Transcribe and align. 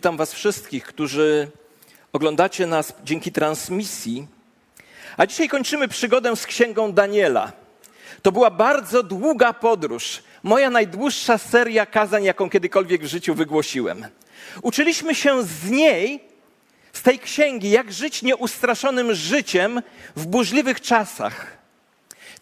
Witam 0.00 0.16
Was 0.16 0.32
wszystkich, 0.32 0.84
którzy 0.84 1.50
oglądacie 2.12 2.66
nas 2.66 2.92
dzięki 3.04 3.32
transmisji. 3.32 4.26
A 5.16 5.26
dzisiaj 5.26 5.48
kończymy 5.48 5.88
przygodę 5.88 6.36
z 6.36 6.46
księgą 6.46 6.92
Daniela. 6.92 7.52
To 8.22 8.32
była 8.32 8.50
bardzo 8.50 9.02
długa 9.02 9.52
podróż, 9.52 10.22
moja 10.42 10.70
najdłuższa 10.70 11.38
seria 11.38 11.86
kazań, 11.86 12.24
jaką 12.24 12.50
kiedykolwiek 12.50 13.02
w 13.02 13.06
życiu 13.06 13.34
wygłosiłem. 13.34 14.06
Uczyliśmy 14.62 15.14
się 15.14 15.42
z 15.42 15.70
niej, 15.70 16.24
z 16.92 17.02
tej 17.02 17.18
księgi, 17.18 17.70
jak 17.70 17.92
żyć 17.92 18.22
nieustraszonym 18.22 19.14
życiem 19.14 19.82
w 20.16 20.26
burzliwych 20.26 20.80
czasach. 20.80 21.46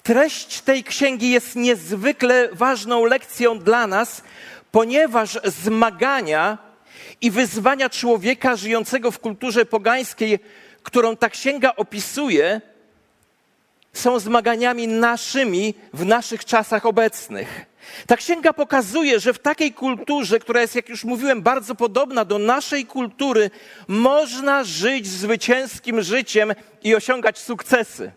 Treść 0.02 0.60
tej 0.60 0.84
księgi 0.84 1.30
jest 1.30 1.56
niezwykle 1.56 2.48
ważną 2.52 3.04
lekcją 3.04 3.58
dla 3.58 3.86
nas, 3.86 4.22
ponieważ 4.72 5.38
zmagania 5.44 6.67
i 7.20 7.30
wyzwania 7.30 7.90
człowieka 7.90 8.56
żyjącego 8.56 9.10
w 9.10 9.18
kulturze 9.18 9.64
pogańskiej, 9.64 10.38
którą 10.82 11.16
ta 11.16 11.30
księga 11.30 11.72
opisuje, 11.76 12.60
są 13.92 14.18
zmaganiami 14.18 14.88
naszymi 14.88 15.74
w 15.92 16.04
naszych 16.04 16.44
czasach 16.44 16.86
obecnych. 16.86 17.66
Ta 18.06 18.16
księga 18.16 18.52
pokazuje, 18.52 19.20
że 19.20 19.32
w 19.32 19.38
takiej 19.38 19.72
kulturze, 19.72 20.38
która 20.38 20.60
jest, 20.60 20.74
jak 20.74 20.88
już 20.88 21.04
mówiłem, 21.04 21.42
bardzo 21.42 21.74
podobna 21.74 22.24
do 22.24 22.38
naszej 22.38 22.86
kultury, 22.86 23.50
można 23.88 24.64
żyć 24.64 25.06
zwycięskim 25.06 26.02
życiem 26.02 26.52
i 26.82 26.94
osiągać 26.94 27.38
sukcesy. 27.38 28.12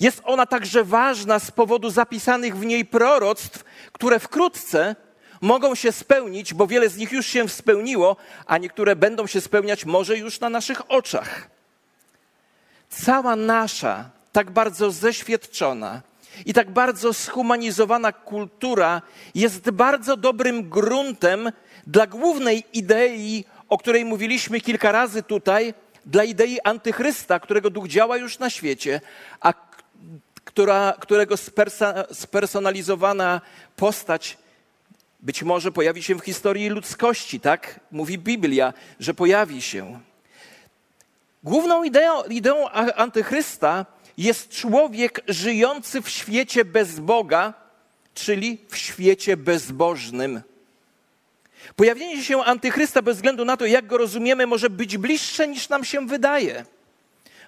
Jest 0.00 0.20
ona 0.24 0.46
także 0.46 0.84
ważna 0.84 1.38
z 1.38 1.50
powodu 1.50 1.90
zapisanych 1.90 2.56
w 2.56 2.64
niej 2.64 2.84
proroctw, 2.84 3.64
które 3.92 4.18
wkrótce 4.18 4.96
mogą 5.40 5.74
się 5.74 5.92
spełnić, 5.92 6.54
bo 6.54 6.66
wiele 6.66 6.88
z 6.88 6.96
nich 6.96 7.12
już 7.12 7.26
się 7.26 7.48
spełniło, 7.48 8.16
a 8.46 8.58
niektóre 8.58 8.96
będą 8.96 9.26
się 9.26 9.40
spełniać 9.40 9.84
może 9.84 10.18
już 10.18 10.40
na 10.40 10.50
naszych 10.50 10.90
oczach. 10.90 11.48
Cała 12.88 13.36
nasza, 13.36 14.10
tak 14.32 14.50
bardzo 14.50 14.90
zeświadczona 14.90 16.02
i 16.46 16.54
tak 16.54 16.70
bardzo 16.70 17.14
schumanizowana 17.14 18.12
kultura 18.12 19.02
jest 19.34 19.70
bardzo 19.70 20.16
dobrym 20.16 20.70
gruntem 20.70 21.52
dla 21.86 22.06
głównej 22.06 22.64
idei, 22.72 23.44
o 23.68 23.78
której 23.78 24.04
mówiliśmy 24.04 24.60
kilka 24.60 24.92
razy 24.92 25.22
tutaj, 25.22 25.74
dla 26.06 26.24
idei 26.24 26.60
antychrysta, 26.64 27.40
którego 27.40 27.70
duch 27.70 27.88
działa 27.88 28.16
już 28.16 28.38
na 28.38 28.50
świecie, 28.50 29.00
a 29.40 29.52
która, 30.44 30.94
którego 31.00 31.34
spersonalizowana 32.12 33.40
postać 33.76 34.38
być 35.22 35.42
może 35.42 35.72
pojawi 35.72 36.02
się 36.02 36.14
w 36.14 36.24
historii 36.24 36.68
ludzkości, 36.68 37.40
tak? 37.40 37.80
Mówi 37.90 38.18
Biblia, 38.18 38.72
że 39.00 39.14
pojawi 39.14 39.62
się. 39.62 40.00
Główną 41.42 41.84
ideą, 41.84 42.22
ideą 42.22 42.68
antychrysta 42.96 43.86
jest 44.18 44.48
człowiek 44.48 45.20
żyjący 45.28 46.02
w 46.02 46.08
świecie 46.08 46.64
bez 46.64 47.00
Boga, 47.00 47.54
czyli 48.14 48.58
w 48.68 48.76
świecie 48.76 49.36
bezbożnym. 49.36 50.42
Pojawienie 51.76 52.24
się 52.24 52.42
antychrysta 52.44 53.02
bez 53.02 53.16
względu 53.16 53.44
na 53.44 53.56
to, 53.56 53.66
jak 53.66 53.86
go 53.86 53.98
rozumiemy, 53.98 54.46
może 54.46 54.70
być 54.70 54.98
bliższe 54.98 55.48
niż 55.48 55.68
nam 55.68 55.84
się 55.84 56.06
wydaje. 56.06 56.64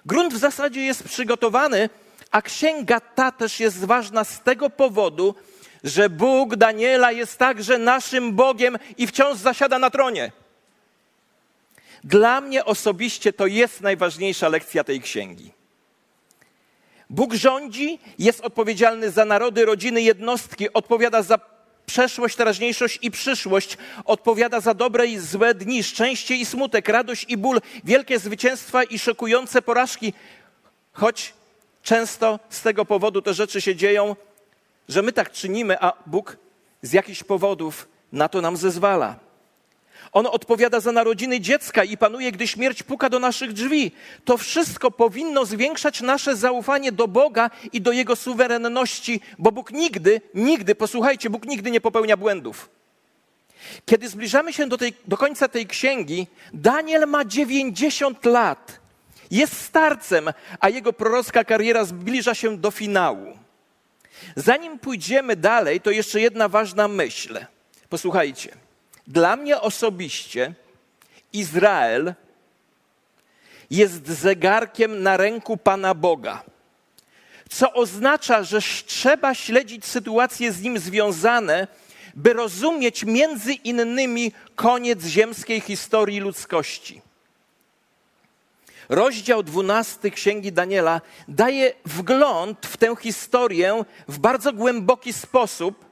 Grunt 0.05 0.33
w 0.33 0.37
zasadzie 0.37 0.81
jest 0.81 1.03
przygotowany, 1.03 1.89
a 2.31 2.41
księga 2.41 2.99
ta 2.99 3.31
też 3.31 3.59
jest 3.59 3.85
ważna 3.85 4.23
z 4.23 4.41
tego 4.41 4.69
powodu, 4.69 5.35
że 5.83 6.09
Bóg 6.09 6.55
Daniela 6.55 7.11
jest 7.11 7.37
także 7.37 7.77
naszym 7.77 8.33
Bogiem 8.33 8.77
i 8.97 9.07
wciąż 9.07 9.37
zasiada 9.37 9.79
na 9.79 9.89
tronie. 9.89 10.31
Dla 12.03 12.41
mnie 12.41 12.65
osobiście 12.65 13.33
to 13.33 13.47
jest 13.47 13.81
najważniejsza 13.81 14.49
lekcja 14.49 14.83
tej 14.83 15.01
księgi. 15.01 15.51
Bóg 17.09 17.33
rządzi, 17.33 17.99
jest 18.19 18.41
odpowiedzialny 18.41 19.11
za 19.11 19.25
narody, 19.25 19.65
rodziny, 19.65 20.01
jednostki, 20.01 20.73
odpowiada 20.73 21.21
za 21.21 21.39
przeszłość, 21.85 22.35
teraźniejszość 22.35 22.99
i 23.01 23.11
przyszłość, 23.11 23.77
odpowiada 24.05 24.59
za 24.59 24.73
dobre 24.73 25.07
i 25.07 25.19
złe 25.19 25.53
dni, 25.53 25.83
szczęście 25.83 26.35
i 26.35 26.45
smutek, 26.45 26.89
radość 26.89 27.25
i 27.29 27.37
ból, 27.37 27.61
wielkie 27.83 28.19
zwycięstwa 28.19 28.83
i 28.83 28.99
szokujące 28.99 29.61
porażki, 29.61 30.13
choć 30.93 31.33
często 31.83 32.39
z 32.49 32.61
tego 32.61 32.85
powodu 32.85 33.21
te 33.21 33.33
rzeczy 33.33 33.61
się 33.61 33.75
dzieją, 33.75 34.15
że 34.89 35.01
my 35.01 35.11
tak 35.11 35.31
czynimy, 35.31 35.81
a 35.81 35.93
Bóg 36.05 36.37
z 36.81 36.93
jakichś 36.93 37.23
powodów 37.23 37.87
na 38.11 38.29
to 38.29 38.41
nam 38.41 38.57
zezwala. 38.57 39.15
On 40.11 40.27
odpowiada 40.27 40.79
za 40.79 40.91
narodziny 40.91 41.39
dziecka 41.39 41.83
i 41.83 41.97
panuje, 41.97 42.31
gdy 42.31 42.47
śmierć 42.47 42.83
puka 42.83 43.09
do 43.09 43.19
naszych 43.19 43.53
drzwi. 43.53 43.91
To 44.25 44.37
wszystko 44.37 44.91
powinno 44.91 45.45
zwiększać 45.45 46.01
nasze 46.01 46.35
zaufanie 46.35 46.91
do 46.91 47.07
Boga 47.07 47.49
i 47.73 47.81
do 47.81 47.91
Jego 47.91 48.15
suwerenności, 48.15 49.21
bo 49.39 49.51
Bóg 49.51 49.71
nigdy, 49.71 50.21
nigdy, 50.33 50.75
posłuchajcie, 50.75 51.29
Bóg 51.29 51.45
nigdy 51.45 51.71
nie 51.71 51.81
popełnia 51.81 52.17
błędów. 52.17 52.69
Kiedy 53.85 54.09
zbliżamy 54.09 54.53
się 54.53 54.67
do, 54.67 54.77
tej, 54.77 54.93
do 55.07 55.17
końca 55.17 55.47
tej 55.47 55.67
księgi, 55.67 56.27
Daniel 56.53 57.07
ma 57.07 57.25
90 57.25 58.25
lat. 58.25 58.79
Jest 59.31 59.61
starcem, 59.61 60.29
a 60.59 60.69
jego 60.69 60.93
prorocka 60.93 61.43
kariera 61.43 61.85
zbliża 61.85 62.35
się 62.35 62.57
do 62.57 62.71
finału. 62.71 63.42
Zanim 64.35 64.79
pójdziemy 64.79 65.35
dalej, 65.35 65.81
to 65.81 65.91
jeszcze 65.91 66.21
jedna 66.21 66.47
ważna 66.47 66.87
myśl. 66.87 67.45
Posłuchajcie. 67.89 68.55
Dla 69.07 69.35
mnie 69.35 69.61
osobiście 69.61 70.53
Izrael 71.33 72.13
jest 73.69 74.07
zegarkiem 74.07 75.03
na 75.03 75.17
ręku 75.17 75.57
Pana 75.57 75.93
Boga, 75.93 76.43
co 77.49 77.73
oznacza, 77.73 78.43
że 78.43 78.59
trzeba 78.85 79.33
śledzić 79.33 79.85
sytuacje 79.85 80.51
z 80.51 80.61
nim 80.61 80.79
związane, 80.79 81.67
by 82.15 82.33
rozumieć 82.33 83.03
między 83.03 83.53
innymi 83.53 84.31
koniec 84.55 85.05
ziemskiej 85.05 85.61
historii 85.61 86.19
ludzkości. 86.19 87.01
Rozdział 88.89 89.43
12 89.43 90.11
Księgi 90.11 90.51
Daniela 90.51 91.01
daje 91.27 91.73
wgląd 91.85 92.65
w 92.65 92.77
tę 92.77 92.95
historię 93.01 93.83
w 94.07 94.19
bardzo 94.19 94.53
głęboki 94.53 95.13
sposób. 95.13 95.85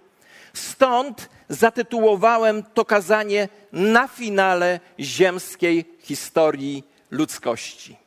Stąd 0.54 1.30
zatytułowałem 1.50 2.64
to 2.64 2.86
kazanie 2.86 3.50
na 3.72 4.08
finale 4.08 4.80
ziemskiej 5.00 5.86
historii 6.00 6.84
ludzkości. 7.12 7.98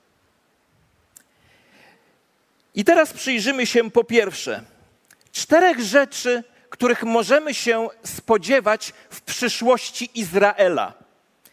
I 2.74 2.84
teraz 2.84 3.12
przyjrzymy 3.12 3.66
się 3.66 3.90
po 3.90 4.04
pierwsze 4.04 4.62
czterech 5.32 5.80
rzeczy, 5.80 6.44
których 6.70 7.02
możemy 7.02 7.54
się 7.54 7.88
spodziewać 8.04 8.92
w 9.10 9.20
przyszłości 9.20 10.10
Izraela. 10.14 10.92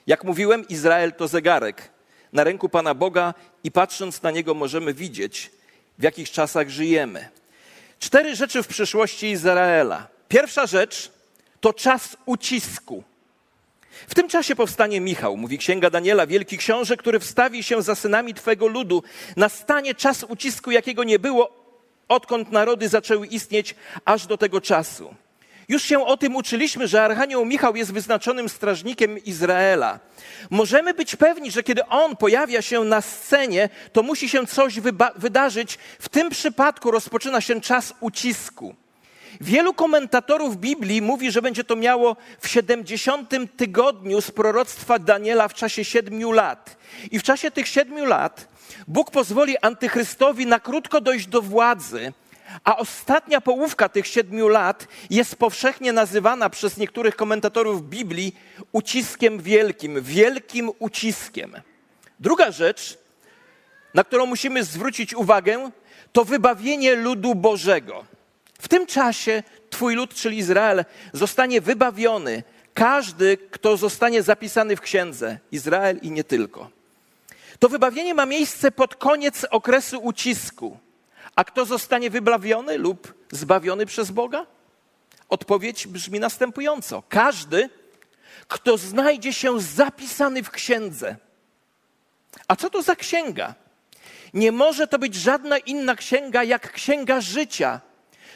Jak 0.07 0.23
mówiłem, 0.23 0.67
Izrael 0.67 1.13
to 1.13 1.27
zegarek 1.27 1.89
na 2.33 2.43
ręku 2.43 2.69
Pana 2.69 2.93
Boga 2.93 3.33
i 3.63 3.71
patrząc 3.71 4.21
na 4.21 4.31
niego 4.31 4.53
możemy 4.53 4.93
widzieć, 4.93 5.51
w 5.99 6.03
jakich 6.03 6.31
czasach 6.31 6.69
żyjemy. 6.69 7.29
Cztery 7.99 8.35
rzeczy 8.35 8.63
w 8.63 8.67
przyszłości 8.67 9.27
Izraela. 9.27 10.07
Pierwsza 10.27 10.65
rzecz 10.65 11.11
to 11.61 11.73
czas 11.73 12.17
ucisku. 12.25 13.03
W 14.07 14.15
tym 14.15 14.29
czasie 14.29 14.55
powstanie 14.55 15.01
Michał, 15.01 15.37
mówi 15.37 15.57
księga 15.57 15.89
Daniela, 15.89 16.27
wielki 16.27 16.57
książę, 16.57 16.97
który 16.97 17.19
wstawi 17.19 17.63
się 17.63 17.81
za 17.81 17.95
synami 17.95 18.33
Twego 18.33 18.67
ludu. 18.67 19.03
Nastanie 19.35 19.95
czas 19.95 20.23
ucisku, 20.23 20.71
jakiego 20.71 21.03
nie 21.03 21.19
było, 21.19 21.51
odkąd 22.07 22.51
narody 22.51 22.89
zaczęły 22.89 23.27
istnieć, 23.27 23.75
aż 24.05 24.27
do 24.27 24.37
tego 24.37 24.61
czasu. 24.61 25.15
Już 25.71 25.83
się 25.83 26.05
o 26.05 26.17
tym 26.17 26.35
uczyliśmy, 26.35 26.87
że 26.87 27.03
Archanioł 27.03 27.45
Michał 27.45 27.75
jest 27.75 27.93
wyznaczonym 27.93 28.49
strażnikiem 28.49 29.23
Izraela. 29.23 29.99
Możemy 30.49 30.93
być 30.93 31.15
pewni, 31.15 31.51
że 31.51 31.63
kiedy 31.63 31.85
on 31.85 32.15
pojawia 32.15 32.61
się 32.61 32.83
na 32.83 33.01
scenie, 33.01 33.69
to 33.93 34.03
musi 34.03 34.29
się 34.29 34.47
coś 34.47 34.79
wydarzyć. 35.15 35.77
W 35.99 36.09
tym 36.09 36.29
przypadku 36.29 36.91
rozpoczyna 36.91 37.41
się 37.41 37.61
czas 37.61 37.93
ucisku. 37.99 38.75
Wielu 39.41 39.73
komentatorów 39.73 40.57
Biblii 40.57 41.01
mówi, 41.01 41.31
że 41.31 41.41
będzie 41.41 41.63
to 41.63 41.75
miało 41.75 42.15
w 42.39 42.47
70 42.47 43.29
tygodniu 43.57 44.21
z 44.21 44.31
proroctwa 44.31 44.99
Daniela 44.99 45.47
w 45.47 45.53
czasie 45.53 45.85
siedmiu 45.85 46.31
lat. 46.31 46.77
I 47.11 47.19
w 47.19 47.23
czasie 47.23 47.51
tych 47.51 47.67
siedmiu 47.67 48.05
lat 48.05 48.47
Bóg 48.87 49.11
pozwoli 49.11 49.57
antychrystowi 49.57 50.45
na 50.45 50.59
krótko 50.59 51.01
dojść 51.01 51.27
do 51.27 51.41
władzy, 51.41 52.13
a 52.63 52.77
ostatnia 52.77 53.41
połówka 53.41 53.89
tych 53.89 54.07
siedmiu 54.07 54.47
lat 54.47 54.87
jest 55.09 55.35
powszechnie 55.35 55.93
nazywana 55.93 56.49
przez 56.49 56.77
niektórych 56.77 57.15
komentatorów 57.15 57.89
Biblii 57.89 58.35
uciskiem 58.71 59.39
wielkim, 59.39 60.01
wielkim 60.01 60.71
uciskiem. 60.79 61.55
Druga 62.19 62.51
rzecz, 62.51 62.97
na 63.93 64.03
którą 64.03 64.25
musimy 64.25 64.63
zwrócić 64.63 65.13
uwagę, 65.13 65.71
to 66.11 66.25
wybawienie 66.25 66.95
ludu 66.95 67.35
Bożego. 67.35 68.05
W 68.59 68.67
tym 68.67 68.85
czasie 68.85 69.43
Twój 69.69 69.95
lud, 69.95 70.13
czyli 70.13 70.37
Izrael, 70.37 70.85
zostanie 71.13 71.61
wybawiony. 71.61 72.43
każdy, 72.73 73.37
kto 73.37 73.77
zostanie 73.77 74.23
zapisany 74.23 74.75
w 74.75 74.81
księdze, 74.81 75.37
Izrael 75.51 75.99
i 76.01 76.11
nie 76.11 76.23
tylko. 76.23 76.69
To 77.59 77.69
wybawienie 77.69 78.13
ma 78.13 78.25
miejsce 78.25 78.71
pod 78.71 78.95
koniec 78.95 79.45
okresu 79.49 79.99
ucisku. 79.99 80.77
A 81.35 81.43
kto 81.43 81.65
zostanie 81.65 82.09
wybawiony 82.09 82.77
lub 82.77 83.13
zbawiony 83.31 83.85
przez 83.85 84.11
Boga? 84.11 84.45
Odpowiedź 85.29 85.87
brzmi 85.87 86.19
następująco: 86.19 87.03
każdy, 87.09 87.69
kto 88.47 88.77
znajdzie 88.77 89.33
się 89.33 89.61
zapisany 89.61 90.43
w 90.43 90.51
księdze. 90.51 91.15
A 92.47 92.55
co 92.55 92.69
to 92.69 92.81
za 92.81 92.95
księga? 92.95 93.55
Nie 94.33 94.51
może 94.51 94.87
to 94.87 94.99
być 94.99 95.15
żadna 95.15 95.57
inna 95.57 95.95
księga 95.95 96.43
jak 96.43 96.71
księga 96.71 97.21
życia. 97.21 97.81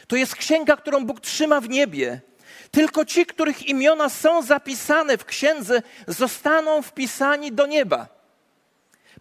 To 0.06 0.16
jest 0.16 0.36
księga, 0.36 0.76
którą 0.76 1.06
Bóg 1.06 1.20
trzyma 1.20 1.60
w 1.60 1.68
niebie. 1.68 2.20
Tylko 2.70 3.04
ci, 3.04 3.26
których 3.26 3.66
imiona 3.66 4.08
są 4.08 4.42
zapisane 4.42 5.18
w 5.18 5.24
księdze, 5.24 5.82
zostaną 6.06 6.82
wpisani 6.82 7.52
do 7.52 7.66
nieba. 7.66 8.08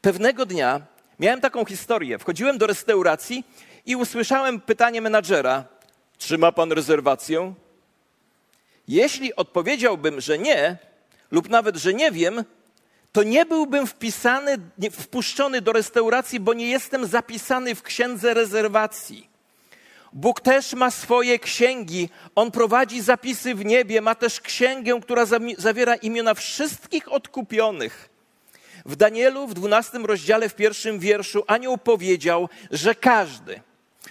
Pewnego 0.02 0.46
dnia 0.46 0.82
miałem 1.20 1.42
taką 1.42 1.66
historię. 1.66 2.20
Wchodziłem 2.20 2.58
do 2.58 2.68
restauracji 2.68 3.44
i 3.86 3.96
usłyszałem 3.96 4.62
pytanie 4.62 5.02
menadżera: 5.02 5.64
Trzyma 6.18 6.52
pan 6.52 6.72
rezerwację? 6.72 7.54
Jeśli 8.88 9.36
odpowiedziałbym, 9.36 10.22
że 10.22 10.38
nie, 10.38 10.78
lub 11.32 11.50
nawet, 11.50 11.76
że 11.76 11.94
nie 11.94 12.12
wiem, 12.12 12.44
to 13.12 13.24
nie 13.24 13.46
byłbym 13.46 13.88
wpisany, 13.88 14.58
wpuszczony 14.92 15.62
do 15.62 15.72
restauracji, 15.72 16.40
bo 16.40 16.54
nie 16.54 16.68
jestem 16.68 17.06
zapisany 17.06 17.76
w 17.76 17.84
księdze 17.84 18.34
rezerwacji. 18.34 19.30
Bóg 20.14 20.42
też 20.42 20.74
ma 20.74 20.92
swoje 20.92 21.40
księgi. 21.40 22.10
On 22.36 22.52
prowadzi 22.52 23.02
zapisy 23.02 23.56
w 23.56 23.66
niebie, 23.66 24.02
ma 24.02 24.16
też 24.16 24.42
księgę, 24.42 25.00
która 25.02 25.26
zawiera 25.58 25.96
imiona 25.96 26.34
wszystkich 26.34 27.12
odkupionych. 27.12 28.10
W 28.86 28.96
Danielu 28.96 29.48
w 29.48 29.54
12 29.54 29.98
rozdziale, 29.98 30.50
w 30.50 30.56
pierwszym 30.56 31.00
wierszu, 31.00 31.44
anioł 31.48 31.78
powiedział, 31.78 32.50
że 32.72 32.96
każdy, 32.96 33.62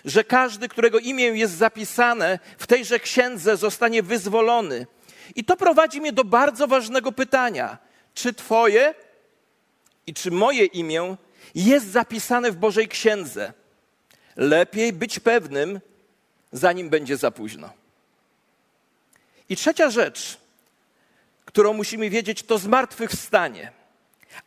że 0.05 0.25
każdy, 0.25 0.69
którego 0.69 0.99
imię 0.99 1.25
jest 1.25 1.55
zapisane 1.55 2.39
w 2.59 2.67
tejże 2.67 2.99
księdze, 2.99 3.57
zostanie 3.57 4.03
wyzwolony. 4.03 4.87
I 5.35 5.45
to 5.45 5.57
prowadzi 5.57 6.01
mnie 6.01 6.13
do 6.13 6.25
bardzo 6.25 6.67
ważnego 6.67 7.13
pytania: 7.13 7.79
czy 8.15 8.33
Twoje 8.33 8.95
i 10.07 10.15
czy 10.15 10.31
moje 10.31 10.65
imię 10.65 11.17
jest 11.55 11.87
zapisane 11.87 12.53
w 12.53 12.57
Bożej 12.57 12.89
księdze? 12.89 13.53
Lepiej 14.37 14.93
być 14.93 15.21
pewnym, 15.21 15.81
zanim 16.53 16.91
będzie 16.91 17.17
za 17.17 17.31
późno. 17.31 17.71
I 19.49 19.57
trzecia 19.57 19.91
rzecz, 19.91 20.39
którą 21.45 21.73
musimy 21.73 22.11
wiedzieć, 22.11 22.43
to 22.43 22.59
zmartwychwstanie. 22.59 23.84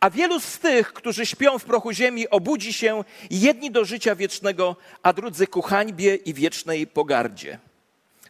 A 0.00 0.10
wielu 0.10 0.40
z 0.40 0.58
tych, 0.58 0.92
którzy 0.92 1.26
śpią 1.26 1.58
w 1.58 1.64
prochu 1.64 1.92
ziemi, 1.92 2.28
obudzi 2.28 2.72
się 2.72 3.04
jedni 3.30 3.70
do 3.70 3.84
życia 3.84 4.14
wiecznego, 4.14 4.76
a 5.02 5.12
drudzy 5.12 5.46
ku 5.46 5.62
hańbie 5.62 6.14
i 6.14 6.34
wiecznej 6.34 6.86
pogardzie. 6.86 7.58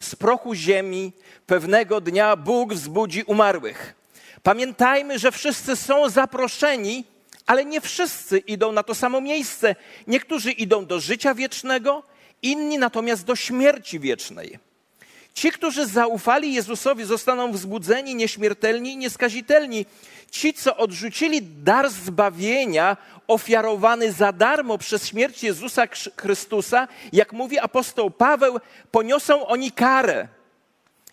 Z 0.00 0.16
prochu 0.16 0.54
ziemi 0.54 1.12
pewnego 1.46 2.00
dnia 2.00 2.36
Bóg 2.36 2.74
wzbudzi 2.74 3.22
umarłych. 3.22 3.94
Pamiętajmy, 4.42 5.18
że 5.18 5.32
wszyscy 5.32 5.76
są 5.76 6.08
zaproszeni, 6.08 7.04
ale 7.46 7.64
nie 7.64 7.80
wszyscy 7.80 8.38
idą 8.38 8.72
na 8.72 8.82
to 8.82 8.94
samo 8.94 9.20
miejsce. 9.20 9.76
Niektórzy 10.06 10.52
idą 10.52 10.86
do 10.86 11.00
życia 11.00 11.34
wiecznego, 11.34 12.02
inni 12.42 12.78
natomiast 12.78 13.24
do 13.24 13.36
śmierci 13.36 14.00
wiecznej. 14.00 14.58
Ci, 15.34 15.52
którzy 15.52 15.86
zaufali 15.86 16.54
Jezusowi, 16.54 17.04
zostaną 17.04 17.52
wzbudzeni, 17.52 18.14
nieśmiertelni 18.14 18.92
i 18.92 18.96
nieskazitelni. 18.96 19.86
Ci, 20.30 20.54
co 20.54 20.76
odrzucili 20.76 21.42
dar 21.42 21.90
zbawienia 21.90 22.96
ofiarowany 23.28 24.12
za 24.12 24.32
darmo 24.32 24.78
przez 24.78 25.06
śmierć 25.06 25.42
Jezusa 25.42 25.86
Chrystusa, 26.16 26.88
jak 27.12 27.32
mówi 27.32 27.58
apostoł 27.58 28.10
Paweł, 28.10 28.60
poniosą 28.90 29.46
oni 29.46 29.72
karę. 29.72 30.28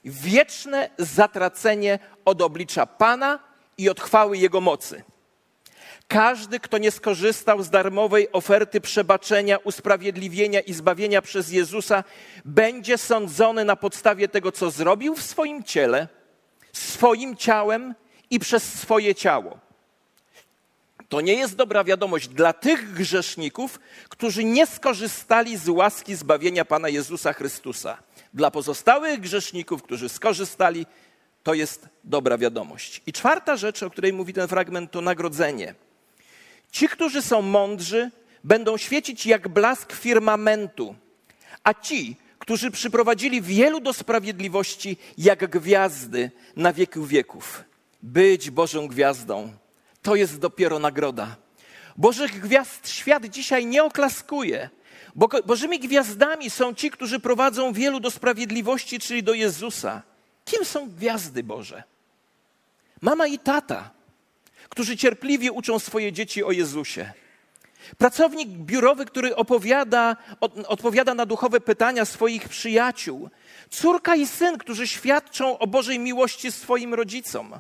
Wieczne 0.06 0.90
zatracenie 0.98 2.00
od 2.26 2.42
oblicza 2.42 2.86
Pana 2.86 3.40
i 3.78 3.90
od 3.90 4.02
chwały 4.02 4.38
Jego 4.38 4.62
mocy. 4.62 5.04
Każdy, 6.08 6.60
kto 6.60 6.78
nie 6.78 6.92
skorzystał 6.92 7.64
z 7.64 7.70
darmowej 7.70 8.32
oferty 8.32 8.82
przebaczenia, 8.82 9.58
usprawiedliwienia 9.58 10.60
i 10.60 10.74
zbawienia 10.74 11.22
przez 11.22 11.52
Jezusa, 11.52 12.04
będzie 12.46 12.98
sądzony 12.98 13.66
na 13.66 13.76
podstawie 13.76 14.28
tego, 14.28 14.52
co 14.52 14.72
zrobił 14.72 15.16
w 15.16 15.24
swoim 15.24 15.64
ciele, 15.64 16.08
swoim 16.74 17.36
ciałem 17.36 17.96
i 18.30 18.40
przez 18.40 18.74
swoje 18.74 19.16
ciało. 19.16 19.60
To 21.10 21.22
nie 21.22 21.34
jest 21.34 21.56
dobra 21.56 21.84
wiadomość 21.84 22.28
dla 22.28 22.54
tych 22.54 22.94
grzeszników, 22.94 23.80
którzy 24.10 24.44
nie 24.44 24.68
skorzystali 24.68 25.58
z 25.58 25.70
łaski 25.70 26.16
zbawienia 26.16 26.66
Pana 26.66 26.90
Jezusa 26.90 27.34
Chrystusa. 27.34 27.98
Dla 28.34 28.52
pozostałych 28.52 29.20
grzeszników, 29.20 29.84
którzy 29.84 30.10
skorzystali, 30.10 30.86
to 31.44 31.54
jest 31.54 31.88
dobra 32.04 32.38
wiadomość. 32.38 33.02
I 33.06 33.14
czwarta 33.14 33.58
rzecz, 33.58 33.84
o 33.84 33.90
której 33.90 34.14
mówi 34.14 34.34
ten 34.34 34.48
fragment, 34.48 34.92
to 34.92 35.02
nagrodzenie. 35.02 35.76
Ci, 36.72 36.90
którzy 36.90 37.22
są 37.22 37.42
mądrzy, 37.42 38.12
będą 38.44 38.78
świecić 38.78 39.26
jak 39.26 39.48
blask 39.48 39.94
firmamentu, 39.94 40.96
a 41.64 41.74
ci, 41.74 42.16
którzy 42.40 42.72
przyprowadzili 42.72 43.42
wielu 43.42 43.80
do 43.80 43.94
sprawiedliwości, 43.94 44.98
jak 45.18 45.50
gwiazdy 45.50 46.32
na 46.56 46.74
wieki 46.74 47.00
wieków. 47.06 47.64
Być 48.06 48.50
Bożą 48.50 48.88
gwiazdą 48.88 49.54
to 50.02 50.16
jest 50.16 50.40
dopiero 50.40 50.80
nagroda. 50.80 51.36
Bożych 51.98 52.40
gwiazd 52.40 52.90
świat 52.90 53.26
dzisiaj 53.26 53.66
nie 53.66 53.84
oklaskuje. 53.84 54.70
Bo 55.16 55.30
Bożymi 55.46 55.80
gwiazdami 55.80 56.50
są 56.50 56.74
ci, 56.74 56.92
którzy 56.92 57.20
prowadzą 57.20 57.74
wielu 57.74 58.00
do 58.00 58.12
sprawiedliwości, 58.12 59.00
czyli 59.00 59.24
do 59.24 59.34
Jezusa. 59.34 60.02
Kim 60.46 60.66
są 60.66 60.90
gwiazdy 60.90 61.44
Boże? 61.44 61.84
Mama 63.02 63.28
i 63.28 63.40
tata 63.40 63.96
którzy 64.70 64.98
cierpliwie 64.98 65.52
uczą 65.52 65.80
swoje 65.80 66.12
dzieci 66.12 66.44
o 66.44 66.52
Jezusie. 66.52 67.12
Pracownik 67.98 68.50
biurowy, 68.50 69.06
który 69.06 69.36
opowiada, 69.36 70.16
odpowiada 70.68 71.14
na 71.14 71.26
duchowe 71.26 71.60
pytania 71.62 72.06
swoich 72.06 72.50
przyjaciół. 72.50 73.30
Córka 73.70 74.16
i 74.16 74.28
syn, 74.28 74.58
którzy 74.58 74.88
świadczą 74.88 75.60
o 75.60 75.68
Bożej 75.68 76.00
miłości 76.00 76.52
swoim 76.52 76.94
rodzicom. 76.94 77.60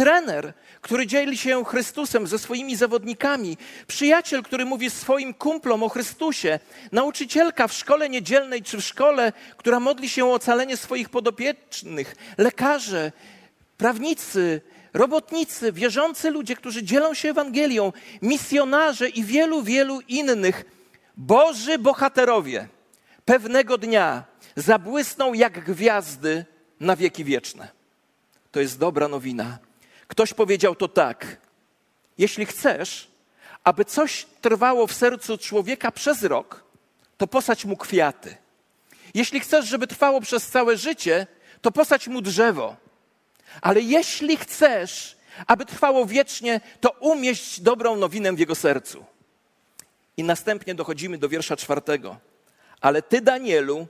Trener, 0.00 0.52
który 0.80 1.06
dzieli 1.06 1.38
się 1.38 1.64
Chrystusem 1.64 2.26
ze 2.26 2.38
swoimi 2.38 2.76
zawodnikami. 2.76 3.56
Przyjaciel, 3.86 4.42
który 4.42 4.64
mówi 4.64 4.90
swoim 4.90 5.34
kumplom 5.34 5.82
o 5.82 5.88
Chrystusie. 5.88 6.58
Nauczycielka 6.92 7.68
w 7.68 7.72
szkole 7.72 8.08
niedzielnej 8.08 8.62
czy 8.62 8.76
w 8.76 8.84
szkole, 8.84 9.32
która 9.56 9.80
modli 9.80 10.08
się 10.08 10.24
o 10.24 10.32
ocalenie 10.32 10.76
swoich 10.76 11.08
podopiecznych. 11.08 12.16
Lekarze, 12.38 13.12
prawnicy, 13.78 14.60
robotnicy, 14.94 15.72
wierzący 15.72 16.30
ludzie, 16.30 16.56
którzy 16.56 16.82
dzielą 16.82 17.14
się 17.14 17.28
Ewangelią, 17.28 17.92
misjonarze 18.22 19.08
i 19.08 19.24
wielu, 19.24 19.62
wielu 19.62 20.00
innych, 20.00 20.64
Boży 21.16 21.78
bohaterowie 21.78 22.68
pewnego 23.24 23.78
dnia 23.78 24.24
zabłysną 24.56 25.34
jak 25.34 25.64
gwiazdy 25.64 26.44
na 26.80 26.96
wieki 26.96 27.24
wieczne. 27.24 27.68
To 28.52 28.60
jest 28.60 28.78
dobra 28.78 29.08
nowina. 29.08 29.69
Ktoś 30.10 30.34
powiedział 30.34 30.74
to 30.74 30.88
tak. 30.88 31.36
Jeśli 32.18 32.46
chcesz, 32.46 33.08
aby 33.64 33.84
coś 33.84 34.26
trwało 34.40 34.86
w 34.86 34.92
sercu 34.92 35.38
człowieka 35.38 35.90
przez 35.90 36.22
rok, 36.22 36.64
to 37.16 37.26
posadź 37.26 37.64
mu 37.64 37.76
kwiaty. 37.76 38.36
Jeśli 39.14 39.40
chcesz, 39.40 39.66
żeby 39.66 39.86
trwało 39.86 40.20
przez 40.20 40.46
całe 40.46 40.76
życie, 40.76 41.26
to 41.62 41.70
posadź 41.70 42.08
mu 42.08 42.22
drzewo. 42.22 42.76
Ale 43.60 43.80
jeśli 43.80 44.36
chcesz, 44.36 45.16
aby 45.46 45.66
trwało 45.66 46.06
wiecznie, 46.06 46.60
to 46.80 46.90
umieść 46.90 47.60
dobrą 47.60 47.96
nowinę 47.96 48.32
w 48.32 48.38
jego 48.38 48.54
sercu. 48.54 49.04
I 50.16 50.24
następnie 50.24 50.74
dochodzimy 50.74 51.18
do 51.18 51.28
wiersza 51.28 51.56
czwartego. 51.56 52.16
Ale 52.80 53.02
ty, 53.02 53.20
Danielu, 53.20 53.86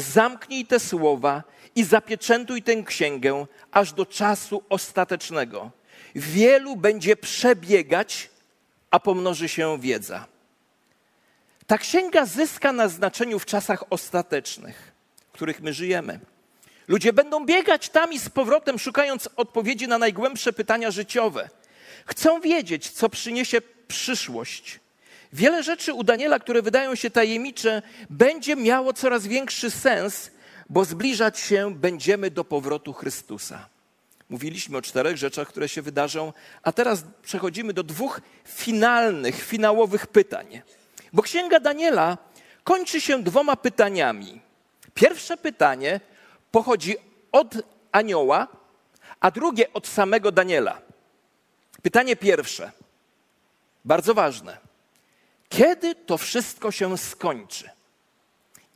zamknij 0.00 0.66
te 0.66 0.80
słowa 0.80 1.42
i 1.74 1.84
zapieczętuj 1.84 2.62
tę 2.62 2.82
księgę 2.82 3.46
aż 3.70 3.92
do 3.92 4.06
czasu 4.06 4.62
ostatecznego. 4.68 5.70
Wielu 6.14 6.76
będzie 6.76 7.16
przebiegać, 7.16 8.30
a 8.90 9.00
pomnoży 9.00 9.48
się 9.48 9.80
wiedza. 9.80 10.26
Ta 11.66 11.78
księga 11.78 12.26
zyska 12.26 12.72
na 12.72 12.88
znaczeniu 12.88 13.38
w 13.38 13.46
czasach 13.46 13.84
ostatecznych, 13.90 14.92
w 15.28 15.32
których 15.32 15.60
my 15.60 15.72
żyjemy. 15.72 16.20
Ludzie 16.88 17.12
będą 17.12 17.46
biegać 17.46 17.88
tam 17.88 18.12
i 18.12 18.18
z 18.18 18.28
powrotem, 18.28 18.78
szukając 18.78 19.28
odpowiedzi 19.36 19.88
na 19.88 19.98
najgłębsze 19.98 20.52
pytania 20.52 20.90
życiowe. 20.90 21.48
Chcą 22.06 22.40
wiedzieć, 22.40 22.90
co 22.90 23.08
przyniesie 23.08 23.60
przyszłość. 23.88 24.80
Wiele 25.32 25.62
rzeczy 25.62 25.92
u 25.92 26.04
Daniela, 26.04 26.38
które 26.38 26.62
wydają 26.62 26.94
się 26.94 27.10
tajemnicze, 27.10 27.82
będzie 28.10 28.56
miało 28.56 28.92
coraz 28.92 29.26
większy 29.26 29.70
sens, 29.70 30.30
bo 30.68 30.84
zbliżać 30.84 31.38
się 31.38 31.74
będziemy 31.74 32.30
do 32.30 32.44
powrotu 32.44 32.92
Chrystusa. 32.92 33.68
Mówiliśmy 34.28 34.78
o 34.78 34.82
czterech 34.82 35.16
rzeczach, 35.16 35.48
które 35.48 35.68
się 35.68 35.82
wydarzą, 35.82 36.32
a 36.62 36.72
teraz 36.72 37.04
przechodzimy 37.22 37.72
do 37.72 37.82
dwóch 37.82 38.20
finalnych, 38.44 39.44
finałowych 39.44 40.06
pytań. 40.06 40.62
Bo 41.12 41.22
księga 41.22 41.60
Daniela 41.60 42.18
kończy 42.64 43.00
się 43.00 43.22
dwoma 43.22 43.56
pytaniami. 43.56 44.40
Pierwsze 44.94 45.36
pytanie 45.36 46.00
pochodzi 46.50 46.96
od 47.32 47.54
anioła, 47.92 48.48
a 49.20 49.30
drugie 49.30 49.72
od 49.72 49.86
samego 49.86 50.32
Daniela. 50.32 50.80
Pytanie 51.82 52.16
pierwsze, 52.16 52.72
bardzo 53.84 54.14
ważne. 54.14 54.67
Kiedy 55.48 55.94
to 55.94 56.18
wszystko 56.18 56.70
się 56.70 56.98
skończy? 56.98 57.70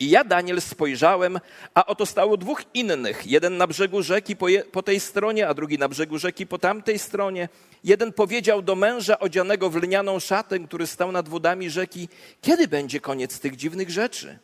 I 0.03 0.11
ja, 0.11 0.25
Daniel, 0.25 0.61
spojrzałem, 0.61 1.41
a 1.75 1.87
oto 1.87 2.07
stało 2.07 2.37
dwóch 2.37 2.63
innych. 2.75 3.27
Jeden 3.27 3.57
na 3.57 3.67
brzegu 3.67 4.03
rzeki 4.03 4.37
po, 4.37 4.49
je, 4.49 4.65
po, 4.65 4.83
tej 4.83 5.01
stronie, 5.01 5.49
a 5.49 5.55
drugi 5.55 5.79
na 5.79 5.89
brzegu 5.89 6.19
rzeki 6.19 6.47
po 6.47 6.59
tamtej 6.59 6.99
stronie. 6.99 7.49
Jeden 7.85 8.13
powiedział 8.13 8.63
do 8.63 8.75
męża 8.75 9.19
odzianego 9.19 9.71
w 9.71 9.77
lnianą 9.77 10.21
szatę, 10.21 10.59
który 10.59 10.87
stał 10.87 11.13
nad 11.13 11.29
wodami 11.29 11.71
rzeki, 11.71 12.09
kiedy 12.41 12.69
będzie 12.69 13.01
koniec 13.01 13.41
tych 13.41 13.57
dziwnych 13.57 13.91
rzeczy? 13.91 14.39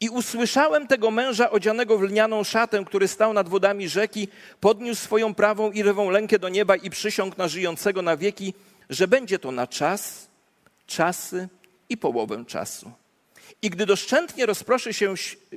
I 0.00 0.08
usłyszałem 0.08 0.86
tego 0.86 1.10
męża 1.10 1.50
odzianego 1.50 1.98
w 1.98 2.02
lnianą 2.02 2.44
szatę, 2.44 2.84
który 2.84 3.08
stał 3.08 3.32
nad 3.32 3.48
wodami 3.48 3.88
rzeki, 3.88 4.28
podniósł 4.60 5.02
swoją 5.02 5.34
prawą 5.34 5.70
i 5.70 5.82
lewą 5.82 6.10
rękę 6.10 6.38
do 6.38 6.48
nieba 6.48 6.76
i 6.76 6.90
przysiągł 6.90 7.36
na 7.38 7.48
żyjącego 7.48 8.02
na 8.02 8.16
wieki, 8.16 8.54
że 8.90 9.08
będzie 9.08 9.38
to 9.38 9.52
na 9.52 9.66
czas, 9.66 10.28
czasy 10.86 11.48
i 11.88 11.96
połowę 11.96 12.44
czasu. 12.44 12.92
I 13.62 13.70
gdy 13.70 13.86
doszczętnie 13.86 14.46
rozproszy 14.46 14.94
się 14.94 15.14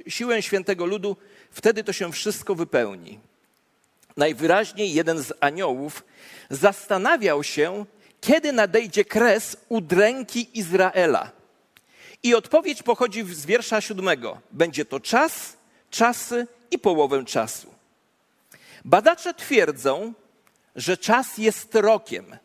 siłę 0.07 0.41
świętego 0.41 0.85
ludu, 0.85 1.17
wtedy 1.51 1.83
to 1.83 1.93
się 1.93 2.11
wszystko 2.11 2.55
wypełni. 2.55 3.19
Najwyraźniej 4.17 4.93
jeden 4.93 5.23
z 5.23 5.33
aniołów 5.39 6.03
zastanawiał 6.49 7.43
się, 7.43 7.85
kiedy 8.21 8.53
nadejdzie 8.53 9.05
kres 9.05 9.57
udręki 9.69 10.59
Izraela. 10.59 11.31
I 12.23 12.35
odpowiedź 12.35 12.83
pochodzi 12.83 13.23
z 13.23 13.45
wiersza 13.45 13.81
siódmego. 13.81 14.41
Będzie 14.51 14.85
to 14.85 14.99
czas, 14.99 15.57
czasy 15.89 16.47
i 16.71 16.79
połowę 16.79 17.25
czasu. 17.25 17.73
Badacze 18.85 19.33
twierdzą, 19.33 20.13
że 20.75 20.97
czas 20.97 21.37
jest 21.37 21.75
rokiem 21.75 22.37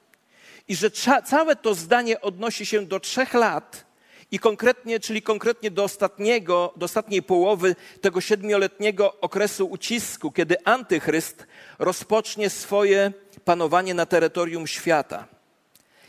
i 0.70 0.76
że 0.76 0.90
całe 1.24 1.56
to 1.56 1.74
zdanie 1.74 2.20
odnosi 2.20 2.66
się 2.66 2.86
do 2.86 3.00
trzech 3.00 3.34
lat 3.34 3.84
i 4.30 4.38
konkretnie, 4.38 5.00
czyli 5.00 5.22
konkretnie 5.22 5.70
do 5.70 5.84
ostatniego, 5.84 6.72
do 6.76 6.84
ostatniej 6.84 7.22
połowy 7.22 7.76
tego 8.00 8.20
siedmioletniego 8.20 9.20
okresu 9.20 9.66
ucisku, 9.66 10.32
kiedy 10.32 10.64
antychryst 10.64 11.46
rozpocznie 11.78 12.50
swoje 12.50 13.12
panowanie 13.44 13.94
na 13.94 14.06
terytorium 14.06 14.66
świata. 14.66 15.28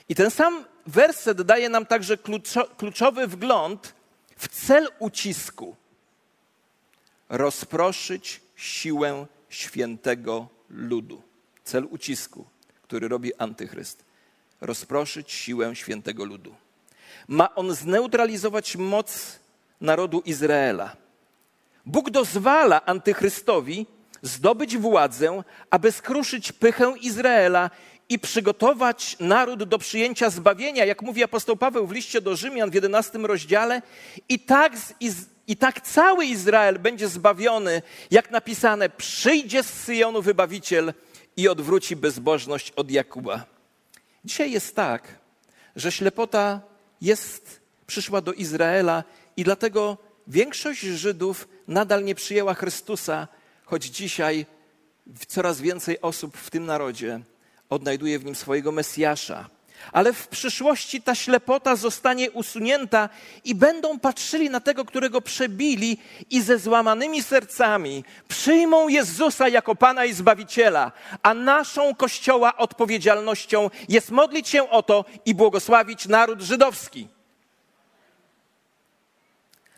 I 0.10 0.16
ten 0.16 0.32
sam 0.32 0.66
werset 0.88 1.42
daje 1.42 1.70
nam 1.70 1.86
także 1.86 2.18
kluczowy 2.78 3.28
wgląd 3.28 3.94
w 4.38 4.48
cel 4.48 4.88
ucisku. 5.00 5.76
Rozproszyć 7.30 8.42
siłę 8.56 9.26
świętego 9.50 10.48
ludu. 10.70 11.22
Cel 11.64 11.88
ucisku, 11.90 12.46
który 12.84 13.08
robi 13.08 13.36
antychryst. 13.36 14.11
Rozproszyć 14.62 15.32
siłę 15.32 15.76
świętego 15.76 16.26
ludu. 16.26 16.56
Ma 17.28 17.56
on 17.56 17.76
zneutralizować 17.76 18.76
moc 18.76 19.40
narodu 19.82 20.22
Izraela. 20.26 20.96
Bóg 21.86 22.10
dozwala 22.10 22.86
antychrystowi 22.86 23.86
zdobyć 24.22 24.78
władzę, 24.78 25.44
aby 25.70 25.92
skruszyć 25.92 26.52
pychę 26.52 26.94
Izraela 27.02 27.70
i 28.10 28.20
przygotować 28.20 29.18
naród 29.20 29.64
do 29.64 29.78
przyjęcia 29.78 30.30
zbawienia, 30.30 30.86
jak 30.86 31.02
mówi 31.02 31.24
apostoł 31.24 31.56
Paweł 31.58 31.88
w 31.88 31.92
liście 31.92 32.22
do 32.22 32.36
Rzymian 32.36 32.72
w 32.72 32.74
11 32.74 33.18
rozdziale. 33.18 33.82
I 34.30 34.40
tak, 34.40 34.74
I 35.48 35.58
tak 35.58 35.82
cały 35.82 36.26
Izrael 36.26 36.80
będzie 36.80 37.08
zbawiony, 37.08 37.82
jak 38.12 38.32
napisane, 38.32 38.90
przyjdzie 38.90 39.64
z 39.64 39.74
Syjonu 39.74 40.22
wybawiciel 40.22 40.94
i 41.38 41.48
odwróci 41.48 41.96
bezbożność 41.96 42.72
od 42.72 42.92
Jakuba. 42.92 43.61
Dzisiaj 44.26 44.52
jest 44.52 44.76
tak, 44.76 45.20
że 45.76 45.92
ślepota 45.92 46.62
jest, 47.02 47.62
przyszła 47.88 48.22
do 48.22 48.34
Izraela 48.34 49.04
i 49.38 49.44
dlatego 49.44 49.98
większość 50.28 50.82
Żydów 50.82 51.48
nadal 51.68 52.04
nie 52.04 52.16
przyjęła 52.16 52.54
Chrystusa, 52.54 53.28
choć 53.66 53.86
dzisiaj 53.86 54.46
coraz 55.28 55.62
więcej 55.62 56.02
osób 56.02 56.38
w 56.38 56.50
tym 56.50 56.66
narodzie 56.66 57.20
odnajduje 57.70 58.20
w 58.20 58.26
nim 58.26 58.36
swojego 58.36 58.72
Mesjasza. 58.72 59.50
Ale 59.92 60.14
w 60.14 60.28
przyszłości 60.28 61.02
ta 61.02 61.16
ślepota 61.16 61.76
zostanie 61.76 62.32
usunięta 62.32 63.10
i 63.44 63.56
będą 63.56 64.00
patrzyli 64.00 64.50
na 64.50 64.60
tego, 64.60 64.86
którego 64.86 65.22
przebili 65.22 65.98
i 66.30 66.42
ze 66.42 66.60
złamanymi 66.60 67.24
sercami 67.24 68.04
przyjmą 68.28 68.88
Jezusa 68.88 69.48
jako 69.48 69.76
Pana 69.76 70.06
i 70.06 70.14
Zbawiciela, 70.14 70.92
a 71.24 71.34
naszą 71.34 71.96
Kościoła 71.96 72.58
odpowiedzialnością 72.58 73.70
jest 73.90 74.12
modlić 74.12 74.50
się 74.50 74.70
o 74.70 74.84
to 74.84 75.06
i 75.26 75.36
błogosławić 75.36 76.08
naród 76.08 76.42
żydowski. 76.42 77.08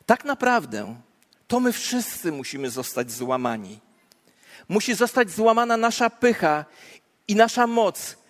Tak 0.05 0.25
naprawdę 0.25 0.95
to 1.47 1.59
my 1.59 1.71
wszyscy 1.71 2.31
musimy 2.31 2.69
zostać 2.69 3.11
złamani. 3.11 3.79
Musi 4.69 4.95
zostać 4.95 5.31
złamana 5.31 5.77
nasza 5.77 6.09
pycha 6.09 6.65
i 7.27 7.35
nasza 7.35 7.67
moc. 7.67 8.22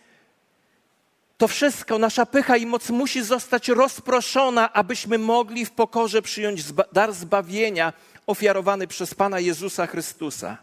To 1.44 1.48
wszystko, 1.48 2.00
nasza 2.00 2.26
pycha 2.26 2.58
i 2.58 2.66
moc 2.66 2.90
musi 2.90 3.24
zostać 3.24 3.68
rozproszona, 3.68 4.74
abyśmy 4.74 5.18
mogli 5.18 5.66
w 5.66 5.72
pokorze 5.72 6.22
przyjąć 6.22 6.64
dar 6.94 7.14
zbawienia 7.14 7.94
ofiarowany 8.28 8.88
przez 8.88 9.14
Pana 9.14 9.40
Jezusa 9.40 9.88
Chrystusa. 9.88 10.58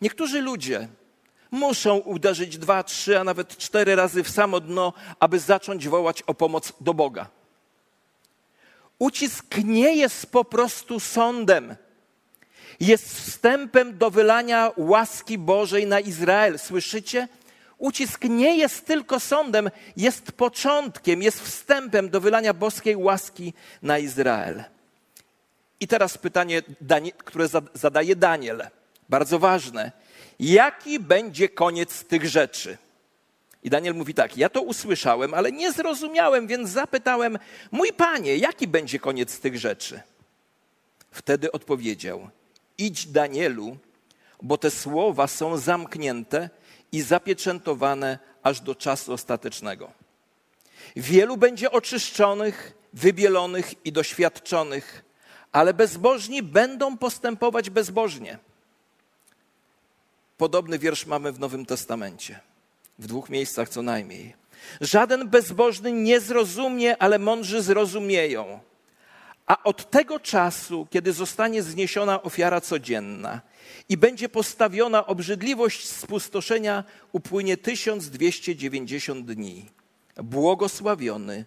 Niektórzy 0.00 0.40
ludzie 0.40 0.88
muszą 1.50 1.96
uderzyć 1.96 2.58
dwa, 2.58 2.82
trzy, 2.82 3.18
a 3.18 3.24
nawet 3.24 3.56
cztery 3.56 3.96
razy 3.96 4.22
w 4.22 4.30
samo 4.30 4.60
dno, 4.60 4.92
aby 5.20 5.38
zacząć 5.38 5.88
wołać 5.88 6.22
o 6.22 6.34
pomoc 6.34 6.72
do 6.80 6.94
Boga. 6.94 7.26
Ucisk 8.98 9.56
nie 9.64 9.96
jest 9.96 10.26
po 10.26 10.44
prostu 10.44 11.00
sądem. 11.00 11.76
Jest 12.80 13.20
wstępem 13.20 13.98
do 13.98 14.10
wylania 14.10 14.72
łaski 14.76 15.38
Bożej 15.38 15.86
na 15.86 16.00
Izrael. 16.00 16.58
Słyszycie? 16.58 17.28
Ucisk 17.78 18.24
nie 18.24 18.56
jest 18.56 18.86
tylko 18.86 19.20
sądem, 19.20 19.70
jest 19.96 20.32
początkiem, 20.32 21.22
jest 21.22 21.40
wstępem 21.40 22.10
do 22.10 22.20
wylania 22.20 22.54
boskiej 22.54 22.96
łaski 22.96 23.54
na 23.82 23.98
Izrael. 23.98 24.64
I 25.80 25.88
teraz 25.88 26.18
pytanie, 26.18 26.62
które 27.24 27.48
zadaje 27.74 28.16
Daniel, 28.16 28.66
bardzo 29.08 29.38
ważne. 29.38 29.92
Jaki 30.38 31.00
będzie 31.00 31.48
koniec 31.48 32.04
tych 32.04 32.28
rzeczy? 32.28 32.78
I 33.62 33.70
Daniel 33.70 33.94
mówi 33.94 34.14
tak: 34.14 34.36
Ja 34.36 34.48
to 34.48 34.62
usłyszałem, 34.62 35.34
ale 35.34 35.52
nie 35.52 35.72
zrozumiałem, 35.72 36.46
więc 36.46 36.70
zapytałem: 36.70 37.38
Mój 37.70 37.92
panie, 37.92 38.36
jaki 38.36 38.68
będzie 38.68 38.98
koniec 38.98 39.40
tych 39.40 39.58
rzeczy? 39.58 40.00
Wtedy 41.10 41.52
odpowiedział: 41.52 42.28
Idź, 42.78 43.06
Danielu, 43.06 43.76
bo 44.42 44.58
te 44.58 44.70
słowa 44.70 45.26
są 45.26 45.56
zamknięte 45.56 46.50
i 46.92 47.02
zapieczętowane 47.02 48.18
aż 48.42 48.60
do 48.60 48.74
czasu 48.74 49.12
ostatecznego. 49.12 49.92
Wielu 50.96 51.36
będzie 51.36 51.70
oczyszczonych, 51.70 52.74
wybielonych 52.92 53.86
i 53.86 53.92
doświadczonych, 53.92 55.04
ale 55.52 55.74
bezbożni 55.74 56.42
będą 56.42 56.98
postępować 56.98 57.70
bezbożnie. 57.70 58.38
Podobny 60.38 60.78
wiersz 60.78 61.06
mamy 61.06 61.32
w 61.32 61.38
Nowym 61.38 61.66
Testamencie, 61.66 62.40
w 62.98 63.06
dwóch 63.06 63.28
miejscach 63.28 63.68
co 63.68 63.82
najmniej. 63.82 64.34
Żaden 64.80 65.28
bezbożny 65.28 65.92
nie 65.92 66.20
zrozumie, 66.20 66.96
ale 67.02 67.18
mądrzy 67.18 67.62
zrozumieją. 67.62 68.60
A 69.46 69.62
od 69.62 69.90
tego 69.90 70.20
czasu, 70.20 70.86
kiedy 70.90 71.12
zostanie 71.12 71.62
zniesiona 71.62 72.22
ofiara 72.22 72.60
codzienna 72.60 73.40
i 73.88 73.96
będzie 73.96 74.28
postawiona 74.28 75.06
obrzydliwość 75.06 75.88
spustoszenia, 75.88 76.84
upłynie 77.12 77.56
1290 77.56 79.26
dni. 79.26 79.66
Błogosławiony, 80.16 81.44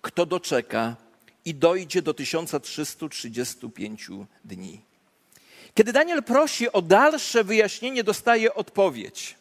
kto 0.00 0.26
doczeka 0.26 0.96
i 1.44 1.54
dojdzie 1.54 2.02
do 2.02 2.14
1335 2.14 4.08
dni. 4.44 4.80
Kiedy 5.74 5.92
Daniel 5.92 6.22
prosi 6.22 6.72
o 6.72 6.82
dalsze 6.82 7.44
wyjaśnienie, 7.44 8.04
dostaje 8.04 8.54
odpowiedź. 8.54 9.36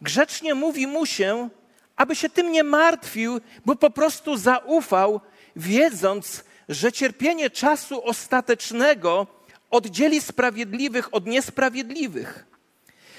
Grzecznie 0.00 0.54
mówi 0.54 0.86
mu 0.86 1.06
się, 1.06 1.48
aby 1.96 2.16
się 2.16 2.28
tym 2.28 2.52
nie 2.52 2.64
martwił, 2.64 3.40
bo 3.66 3.76
po 3.76 3.90
prostu 3.90 4.36
zaufał, 4.36 5.20
wiedząc, 5.56 6.44
że 6.68 6.92
cierpienie 6.92 7.50
czasu 7.50 8.04
ostatecznego 8.04 9.26
oddzieli 9.70 10.20
sprawiedliwych 10.20 11.14
od 11.14 11.26
niesprawiedliwych. 11.26 12.46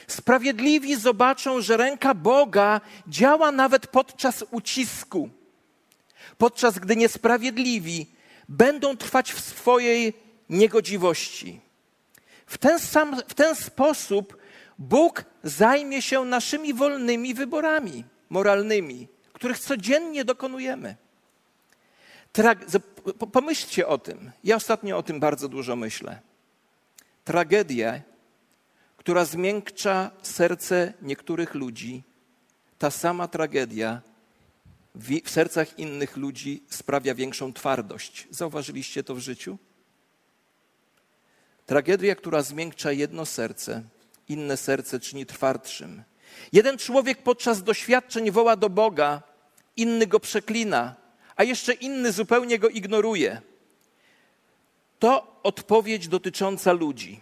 Sprawiedliwi 0.08 0.96
zobaczą, 0.96 1.62
że 1.62 1.78
ręka 1.78 2.14
Boga 2.14 2.82
działa 3.08 3.52
nawet 3.52 3.88
podczas 3.88 4.46
ucisku, 4.52 5.30
podczas 6.38 6.80
gdy 6.80 6.96
niesprawiedliwi 6.96 8.08
będą 8.50 8.98
trwać 8.98 9.34
w 9.34 9.40
swojej 9.40 10.14
niegodziwości. 10.50 11.62
W 12.46 12.58
ten, 12.58 12.80
sam, 12.80 13.22
w 13.28 13.34
ten 13.34 13.56
sposób 13.56 14.38
Bóg 14.80 15.24
zajmie 15.44 16.02
się 16.02 16.26
naszymi 16.26 16.74
wolnymi 16.74 17.34
wyborami 17.34 18.04
moralnymi, 18.30 19.08
których 19.34 19.60
codziennie 19.60 20.26
dokonujemy. 20.26 20.96
Pomyślcie 23.32 23.88
o 23.88 23.98
tym. 23.98 24.32
Ja 24.44 24.56
ostatnio 24.56 24.98
o 24.98 25.04
tym 25.04 25.20
bardzo 25.20 25.48
dużo 25.48 25.76
myślę. 25.76 26.20
Tragedia, 27.24 28.02
która 28.98 29.26
zmiękcza 29.26 30.12
serce 30.22 30.94
niektórych 31.02 31.56
ludzi, 31.56 32.04
ta 32.78 32.92
sama 32.92 33.28
tragedia 33.28 34.02
w 34.96 35.30
sercach 35.30 35.80
innych 35.80 36.18
ludzi 36.18 36.64
sprawia 36.70 37.16
większą 37.16 37.54
twardość. 37.54 38.28
Zauważyliście 38.32 39.04
to 39.04 39.16
w 39.16 39.20
życiu? 39.20 39.58
Tragedia, 41.66 42.16
która 42.16 42.42
zmiękcza 42.42 42.92
jedno 42.92 43.26
serce, 43.26 43.84
inne 44.28 44.58
serce 44.58 45.00
czyni 45.00 45.26
twardszym. 45.26 46.04
Jeden 46.52 46.78
człowiek 46.78 47.24
podczas 47.24 47.64
doświadczeń 47.64 48.32
woła 48.32 48.56
do 48.56 48.70
Boga, 48.70 49.24
inny 49.76 50.08
go 50.08 50.20
przeklina, 50.20 50.96
a 51.36 51.44
jeszcze 51.44 51.74
inny 51.74 52.12
zupełnie 52.12 52.60
go 52.60 52.70
ignoruje. 52.70 53.42
To 55.00 55.29
odpowiedź 55.44 56.08
dotycząca 56.08 56.72
ludzi. 56.72 57.22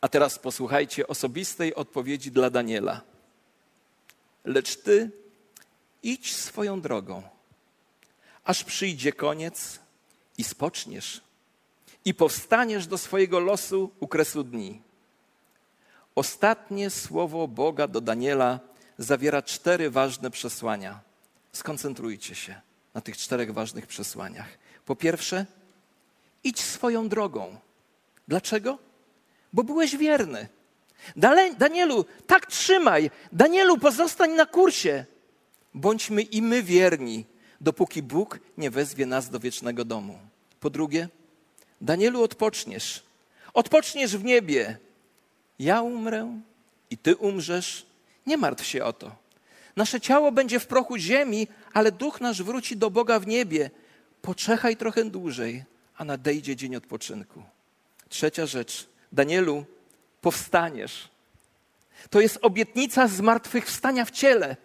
A 0.00 0.08
teraz 0.08 0.38
posłuchajcie 0.38 1.06
osobistej 1.06 1.74
odpowiedzi 1.74 2.32
dla 2.32 2.50
Daniela. 2.50 3.00
Lecz 4.44 4.76
ty 4.76 5.10
idź 6.02 6.36
swoją 6.36 6.80
drogą, 6.80 7.22
aż 8.44 8.64
przyjdzie 8.64 9.12
koniec 9.12 9.80
i 10.38 10.44
spoczniesz, 10.44 11.20
i 12.04 12.14
powstaniesz 12.14 12.86
do 12.86 12.98
swojego 12.98 13.40
losu 13.40 13.90
u 14.00 14.08
kresu 14.08 14.44
dni. 14.44 14.82
Ostatnie 16.14 16.90
słowo 16.90 17.48
Boga 17.48 17.88
do 17.88 18.00
Daniela 18.00 18.60
zawiera 18.98 19.42
cztery 19.42 19.90
ważne 19.90 20.30
przesłania. 20.30 21.00
Skoncentrujcie 21.52 22.34
się 22.34 22.60
na 22.94 23.00
tych 23.00 23.16
czterech 23.16 23.52
ważnych 23.52 23.86
przesłaniach. 23.86 24.48
Po 24.84 24.96
pierwsze, 24.96 25.46
idź 26.44 26.60
swoją 26.60 27.08
drogą. 27.08 27.56
Dlaczego? 28.28 28.78
Bo 29.52 29.64
byłeś 29.64 29.96
wierny. 29.96 30.48
Danielu, 31.58 32.04
tak 32.26 32.46
trzymaj. 32.46 33.10
Danielu, 33.32 33.78
pozostań 33.78 34.30
na 34.30 34.46
kursie. 34.46 35.04
Bądźmy 35.74 36.22
i 36.22 36.42
my 36.42 36.62
wierni, 36.62 37.24
dopóki 37.60 38.02
Bóg 38.02 38.38
nie 38.58 38.70
wezwie 38.70 39.06
nas 39.06 39.30
do 39.30 39.40
wiecznego 39.40 39.84
domu. 39.84 40.18
Po 40.60 40.70
drugie, 40.70 41.08
Danielu, 41.80 42.22
odpoczniesz. 42.22 43.02
Odpoczniesz 43.54 44.16
w 44.16 44.24
niebie. 44.24 44.78
Ja 45.58 45.82
umrę 45.82 46.40
i 46.90 46.98
ty 46.98 47.16
umrzesz. 47.16 47.86
Nie 48.26 48.36
martw 48.36 48.66
się 48.66 48.84
o 48.84 48.92
to. 48.92 49.14
Nasze 49.76 50.00
ciało 50.00 50.32
będzie 50.32 50.60
w 50.60 50.66
prochu 50.66 50.96
ziemi, 50.96 51.48
ale 51.72 51.92
duch 51.92 52.20
nasz 52.20 52.42
wróci 52.42 52.76
do 52.76 52.90
Boga 52.90 53.18
w 53.18 53.26
niebie. 53.26 53.70
Poczekaj 54.22 54.76
trochę 54.76 55.04
dłużej, 55.04 55.64
a 56.00 56.04
nadejdzie 56.04 56.56
dzień 56.56 56.76
odpoczynku. 56.76 57.42
Trzecia 58.08 58.46
rzecz. 58.46 58.86
Danielu, 59.12 59.64
powstaniesz. 60.20 61.08
To 62.10 62.20
jest 62.20 62.38
obietnica 62.42 63.08
zmartwychwstania 63.08 64.04
w 64.04 64.10
ciele. 64.10 64.56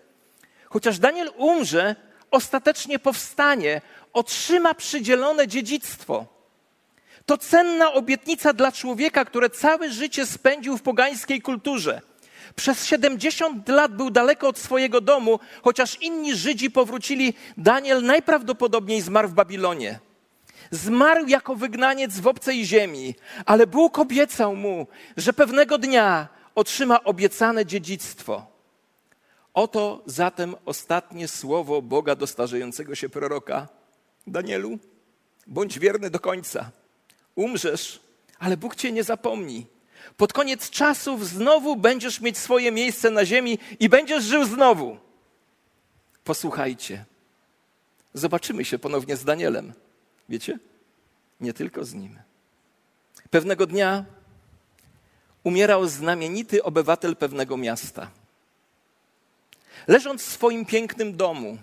Chociaż 0.69 1.00
Daniel 1.00 1.32
umrze, 1.38 1.95
ostatecznie 2.32 3.00
powstanie, 3.00 3.82
otrzyma 4.13 4.74
przydzielone 4.74 5.48
dziedzictwo. 5.48 6.26
To 7.26 7.38
cenna 7.38 7.93
obietnica 7.93 8.54
dla 8.54 8.71
człowieka, 8.71 9.26
który 9.26 9.50
całe 9.50 9.91
życie 9.91 10.26
spędził 10.26 10.78
w 10.78 10.82
pogańskiej 10.82 11.41
kulturze. 11.41 12.02
Przez 12.56 12.86
70 12.86 13.69
lat 13.69 13.95
był 13.95 14.12
daleko 14.12 14.48
od 14.48 14.60
swojego 14.60 15.02
domu, 15.02 15.39
chociaż 15.62 16.02
inni 16.02 16.36
Żydzi 16.36 16.71
powrócili. 16.71 17.34
Daniel 17.58 18.04
najprawdopodobniej 18.04 19.02
zmarł 19.02 19.28
w 19.28 19.34
Babilonie. 19.34 20.00
Zmarł 20.71 21.28
jako 21.28 21.56
wygnaniec 21.56 22.19
w 22.19 22.28
obcej 22.28 22.65
ziemi, 22.65 23.15
ale 23.45 23.67
Bóg 23.67 23.99
obiecał 23.99 24.56
mu, 24.56 24.88
że 25.17 25.34
pewnego 25.34 25.78
dnia 25.78 26.28
otrzyma 26.56 27.04
obiecane 27.04 27.65
dziedzictwo. 27.65 28.45
Oto 29.54 30.04
zatem 30.06 30.56
ostatnie 30.65 31.28
słowo 31.28 31.82
Boga 31.82 32.15
do 32.15 32.28
starzejącego 32.28 32.95
się 32.95 33.10
proroka. 33.10 33.67
Danielu, 34.28 34.80
bądź 35.47 35.80
wierny 35.80 36.10
do 36.10 36.19
końca. 36.19 36.71
Umrzesz, 37.36 37.99
ale 38.39 38.58
Bóg 38.58 38.75
cię 38.75 38.91
nie 38.91 39.04
zapomni. 39.04 39.65
Pod 40.17 40.34
koniec 40.34 40.69
czasów 40.69 41.28
znowu 41.28 41.75
będziesz 41.75 42.21
mieć 42.21 42.38
swoje 42.38 42.71
miejsce 42.71 43.12
na 43.12 43.25
ziemi 43.25 43.60
i 43.80 43.89
będziesz 43.89 44.23
żył 44.23 44.45
znowu. 44.45 44.97
Posłuchajcie. 46.23 47.06
Zobaczymy 48.13 48.65
się 48.65 48.80
ponownie 48.80 49.17
z 49.17 49.23
Danielem. 49.23 49.73
Wiecie? 50.30 50.60
Nie 51.42 51.54
tylko 51.54 51.86
z 51.86 51.94
nim. 51.94 52.20
Pewnego 53.30 53.68
dnia 53.68 54.06
umierał 55.44 55.88
znamienity 55.88 56.64
obywatel 56.64 57.16
pewnego 57.16 57.58
miasta. 57.58 58.12
Leżąc 59.88 60.22
w 60.24 60.32
swoim 60.32 60.66
pięknym 60.66 61.18
domu, 61.18 61.58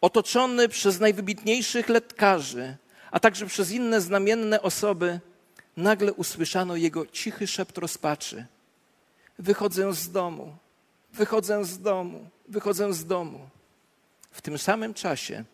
otoczony 0.00 0.68
przez 0.68 1.00
najwybitniejszych 1.00 1.88
lekarzy, 1.88 2.76
a 3.10 3.20
także 3.20 3.46
przez 3.46 3.70
inne 3.70 4.00
znamienne 4.00 4.62
osoby, 4.62 5.20
nagle 5.76 6.12
usłyszano 6.12 6.76
jego 6.76 7.06
cichy 7.06 7.46
szept 7.46 7.78
rozpaczy. 7.78 8.46
Wychodzę 9.38 9.92
z 9.92 10.10
domu, 10.10 10.56
wychodzę 11.12 11.64
z 11.64 11.80
domu, 11.80 12.28
wychodzę 12.48 12.92
z 12.92 13.06
domu. 13.06 13.48
W 14.30 14.42
tym 14.42 14.58
samym 14.58 14.94
czasie 14.94 15.44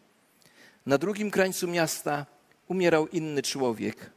na 0.87 0.99
drugim 0.99 1.31
krańcu 1.31 1.69
miasta 1.69 2.27
umierał 2.70 3.09
inny 3.09 3.42
człowiek 3.42 4.11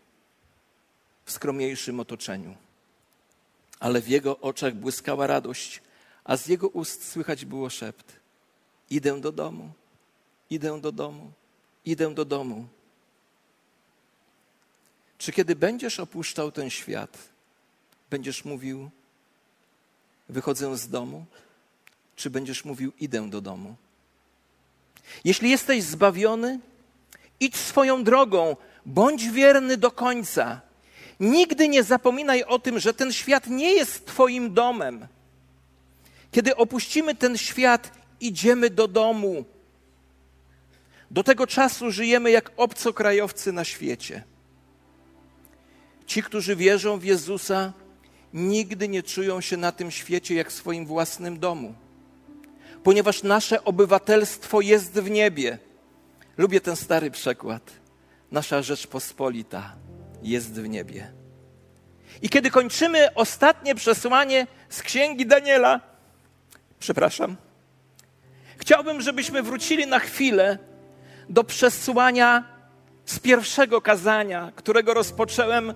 w 1.26 1.32
skromniejszym 1.32 2.00
otoczeniu. 2.00 2.56
Ale 3.80 4.02
w 4.02 4.08
jego 4.08 4.40
oczach 4.40 4.74
błyskała 4.76 5.28
radość, 5.28 5.82
a 6.24 6.38
z 6.38 6.48
jego 6.48 6.68
ust 6.68 7.12
słychać 7.12 7.46
było 7.46 7.70
szept: 7.70 8.16
Idę 8.90 9.22
do 9.22 9.32
domu, 9.32 9.72
idę 10.50 10.82
do 10.82 10.92
domu, 10.92 11.32
idę 11.86 12.14
do 12.14 12.26
domu. 12.26 12.68
Czy 15.18 15.32
kiedy 15.32 15.56
będziesz 15.56 16.00
opuszczał 16.00 16.52
ten 16.52 16.70
świat, 16.70 17.18
będziesz 18.10 18.46
mówił: 18.46 18.90
Wychodzę 20.30 20.78
z 20.78 20.90
domu? 20.90 21.26
Czy 22.16 22.30
będziesz 22.30 22.66
mówił: 22.66 22.92
Idę 23.00 23.30
do 23.30 23.42
domu? 23.42 23.76
Jeśli 25.24 25.50
jesteś 25.50 25.84
zbawiony, 25.84 26.60
idź 27.44 27.56
swoją 27.56 28.04
drogą, 28.04 28.56
bądź 28.86 29.30
wierny 29.30 29.78
do 29.78 29.92
końca. 29.92 30.62
Nigdy 31.20 31.68
nie 31.68 31.84
zapominaj 31.84 32.44
o 32.44 32.60
tym, 32.60 32.80
że 32.80 32.94
ten 32.94 33.14
świat 33.14 33.48
nie 33.48 33.74
jest 33.74 34.06
Twoim 34.06 34.54
domem. 34.54 35.08
Kiedy 36.32 36.56
opuścimy 36.56 37.16
ten 37.16 37.38
świat, 37.38 37.92
idziemy 38.20 38.70
do 38.70 38.88
domu. 38.88 39.46
Do 41.12 41.24
tego 41.24 41.48
czasu 41.48 41.92
żyjemy 41.92 42.32
jak 42.32 42.52
obcokrajowcy 42.58 43.52
na 43.52 43.64
świecie. 43.64 44.24
Ci, 46.06 46.24
którzy 46.24 46.56
wierzą 46.56 47.00
w 47.00 47.04
Jezusa, 47.04 47.74
nigdy 48.34 48.88
nie 48.88 49.04
czują 49.04 49.42
się 49.42 49.58
na 49.58 49.72
tym 49.72 49.92
świecie 49.92 50.36
jak 50.36 50.50
w 50.50 50.54
swoim 50.54 50.86
własnym 50.86 51.40
domu, 51.40 51.74
ponieważ 52.84 53.24
nasze 53.24 53.64
obywatelstwo 53.64 54.62
jest 54.62 54.94
w 54.94 55.10
niebie. 55.10 55.58
Lubię 56.38 56.62
ten 56.62 56.76
stary 56.76 57.12
przekład. 57.12 57.72
Nasza 58.32 58.62
Rzeczpospolita 58.62 59.76
jest 60.24 60.62
w 60.62 60.70
niebie. 60.70 61.12
I 62.22 62.30
kiedy 62.30 62.52
kończymy 62.52 63.14
ostatnie 63.14 63.76
przesłanie 63.76 64.48
z 64.70 64.82
księgi 64.82 65.26
Daniela, 65.26 65.80
przepraszam, 66.80 67.36
chciałbym, 68.58 69.02
żebyśmy 69.02 69.44
wrócili 69.44 69.88
na 69.88 70.00
chwilę 70.00 70.58
do 71.30 71.44
przesłania 71.44 72.44
z 73.06 73.20
pierwszego 73.20 73.82
kazania, 73.82 74.52
którego 74.56 74.94
rozpocząłem 74.94 75.74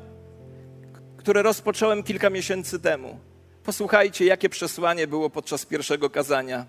które 1.28 1.42
rozpocząłem 1.42 2.04
kilka 2.04 2.30
miesięcy 2.30 2.80
temu. 2.80 3.20
Posłuchajcie, 3.64 4.26
jakie 4.26 4.50
przesłanie 4.50 5.08
było 5.08 5.30
podczas 5.30 5.66
pierwszego 5.66 6.10
kazania. 6.10 6.66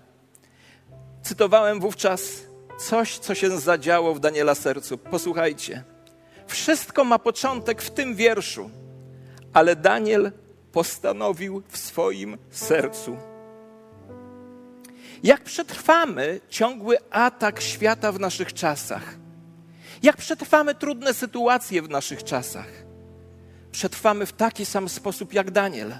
Cytowałem 1.23 1.79
wówczas 1.79 2.48
coś, 2.79 3.17
co 3.17 3.35
się 3.35 3.59
zadziało 3.59 4.13
w 4.13 4.19
Daniela 4.19 4.55
sercu. 4.55 4.97
Posłuchajcie. 4.97 5.83
Wszystko 6.47 7.03
ma 7.03 7.19
początek 7.19 7.81
w 7.81 7.91
tym 7.91 8.15
wierszu, 8.15 8.69
ale 9.53 9.75
Daniel 9.75 10.31
postanowił 10.71 11.63
w 11.69 11.77
swoim 11.77 12.37
sercu. 12.49 13.17
Jak 15.23 15.43
przetrwamy 15.43 16.39
ciągły 16.49 16.97
atak 17.11 17.61
świata 17.61 18.11
w 18.11 18.19
naszych 18.19 18.53
czasach? 18.53 19.15
Jak 20.03 20.17
przetrwamy 20.17 20.75
trudne 20.75 21.13
sytuacje 21.13 21.81
w 21.81 21.89
naszych 21.89 22.23
czasach? 22.23 22.67
Przetrwamy 23.71 24.25
w 24.25 24.33
taki 24.33 24.65
sam 24.65 24.89
sposób 24.89 25.33
jak 25.33 25.51
Daniel, 25.51 25.93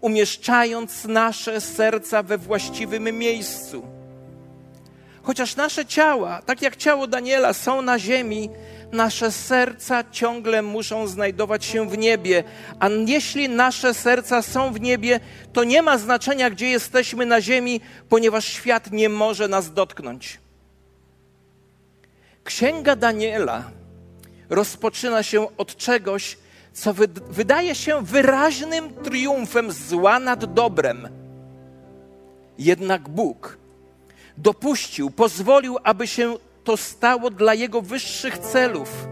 umieszczając 0.00 1.04
nasze 1.04 1.60
serca 1.60 2.22
we 2.22 2.38
właściwym 2.38 3.18
miejscu. 3.18 3.99
Chociaż 5.30 5.56
nasze 5.56 5.86
ciała, 5.86 6.42
tak 6.42 6.62
jak 6.62 6.76
ciało 6.76 7.06
Daniela, 7.06 7.52
są 7.52 7.82
na 7.82 7.98
ziemi, 7.98 8.50
nasze 8.92 9.32
serca 9.32 10.04
ciągle 10.10 10.62
muszą 10.62 11.06
znajdować 11.06 11.64
się 11.64 11.88
w 11.88 11.98
niebie. 11.98 12.44
A 12.80 12.88
jeśli 12.88 13.48
nasze 13.48 13.94
serca 13.94 14.42
są 14.42 14.72
w 14.72 14.80
niebie, 14.80 15.20
to 15.52 15.64
nie 15.64 15.82
ma 15.82 15.98
znaczenia, 15.98 16.50
gdzie 16.50 16.68
jesteśmy 16.70 17.26
na 17.26 17.40
ziemi, 17.40 17.80
ponieważ 18.08 18.44
świat 18.44 18.92
nie 18.92 19.08
może 19.08 19.48
nas 19.48 19.72
dotknąć. 19.72 20.38
Księga 22.44 22.96
Daniela 22.96 23.70
rozpoczyna 24.48 25.22
się 25.22 25.56
od 25.56 25.76
czegoś, 25.76 26.38
co 26.72 26.94
wydaje 27.30 27.74
się 27.74 28.02
wyraźnym 28.04 28.94
triumfem 28.94 29.72
zła 29.72 30.18
nad 30.18 30.54
dobrem. 30.54 31.08
Jednak 32.58 33.08
Bóg 33.08 33.59
dopuścił, 34.42 35.10
pozwolił, 35.10 35.78
aby 35.84 36.06
się 36.06 36.36
to 36.64 36.76
stało 36.76 37.30
dla 37.30 37.54
Jego 37.54 37.82
wyższych 37.82 38.38
celów. 38.38 39.08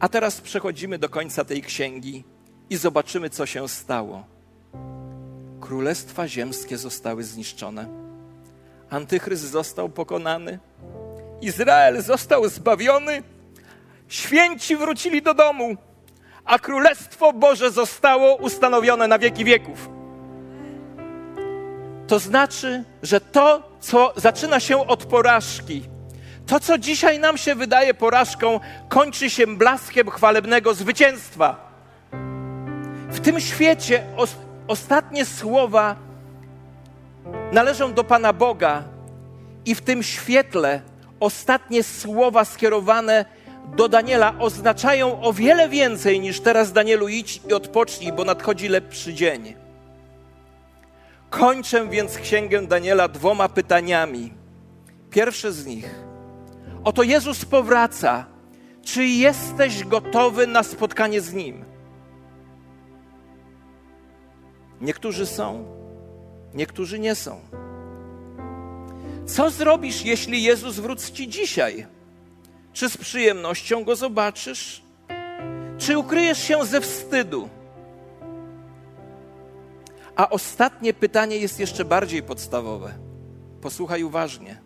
A 0.00 0.08
teraz 0.08 0.40
przechodzimy 0.40 0.98
do 0.98 1.08
końca 1.08 1.44
tej 1.44 1.62
księgi 1.62 2.24
i 2.70 2.76
zobaczymy, 2.76 3.30
co 3.30 3.46
się 3.46 3.68
stało. 3.68 4.24
Królestwa 5.60 6.28
ziemskie 6.28 6.78
zostały 6.78 7.24
zniszczone. 7.24 7.88
Antychryst 8.90 9.50
został 9.50 9.88
pokonany. 9.88 10.58
Izrael 11.40 12.02
został 12.02 12.48
zbawiony. 12.48 13.22
Święci 14.08 14.76
wrócili 14.76 15.22
do 15.22 15.34
domu, 15.34 15.76
a 16.44 16.58
Królestwo 16.58 17.32
Boże 17.32 17.70
zostało 17.70 18.36
ustanowione 18.36 19.08
na 19.08 19.18
wieki 19.18 19.44
wieków. 19.44 19.95
To 22.06 22.18
znaczy, 22.18 22.84
że 23.02 23.20
to, 23.20 23.62
co 23.80 24.12
zaczyna 24.16 24.60
się 24.60 24.86
od 24.86 25.04
porażki, 25.04 25.82
to, 26.46 26.60
co 26.60 26.78
dzisiaj 26.78 27.18
nam 27.18 27.38
się 27.38 27.54
wydaje 27.54 27.94
porażką, 27.94 28.60
kończy 28.88 29.30
się 29.30 29.46
blaskiem 29.46 30.10
chwalebnego 30.10 30.74
zwycięstwa. 30.74 31.56
W 33.08 33.20
tym 33.20 33.40
świecie 33.40 34.02
os 34.16 34.36
ostatnie 34.68 35.24
słowa 35.24 35.96
należą 37.52 37.94
do 37.94 38.04
Pana 38.04 38.32
Boga, 38.32 38.82
i 39.66 39.74
w 39.74 39.80
tym 39.80 40.02
świetle 40.02 40.80
ostatnie 41.20 41.82
słowa 41.82 42.44
skierowane 42.44 43.24
do 43.76 43.88
Daniela 43.88 44.34
oznaczają 44.38 45.22
o 45.22 45.32
wiele 45.32 45.68
więcej 45.68 46.20
niż 46.20 46.40
teraz 46.40 46.72
Danielu 46.72 47.08
idź 47.08 47.40
i 47.48 47.52
odpocznij, 47.52 48.12
bo 48.12 48.24
nadchodzi 48.24 48.68
lepszy 48.68 49.14
dzień. 49.14 49.65
Kończę 51.38 51.88
więc 51.88 52.18
księgę 52.18 52.66
Daniela 52.66 53.08
dwoma 53.08 53.48
pytaniami. 53.48 54.32
Pierwsze 55.10 55.52
z 55.52 55.66
nich. 55.66 55.94
Oto 56.84 57.02
Jezus 57.02 57.44
powraca. 57.44 58.26
Czy 58.82 59.04
jesteś 59.04 59.84
gotowy 59.84 60.46
na 60.46 60.62
spotkanie 60.62 61.20
z 61.20 61.32
Nim? 61.32 61.64
Niektórzy 64.80 65.26
są, 65.26 65.64
niektórzy 66.54 66.98
nie 66.98 67.14
są. 67.14 67.40
Co 69.26 69.50
zrobisz, 69.50 70.04
jeśli 70.04 70.42
Jezus 70.42 70.78
wróci 70.78 71.28
dzisiaj? 71.28 71.86
Czy 72.72 72.90
z 72.90 72.96
przyjemnością 72.96 73.84
go 73.84 73.96
zobaczysz? 73.96 74.82
Czy 75.78 75.98
ukryjesz 75.98 76.42
się 76.42 76.64
ze 76.64 76.80
wstydu? 76.80 77.48
A 80.16 80.28
ostatnie 80.28 80.94
pytanie 80.94 81.36
jest 81.36 81.60
jeszcze 81.60 81.84
bardziej 81.84 82.22
podstawowe. 82.22 82.94
Posłuchaj 83.60 84.02
uważnie. 84.02 84.60